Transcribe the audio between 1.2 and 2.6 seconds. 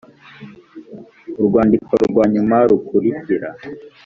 urwandiko rwa nyuma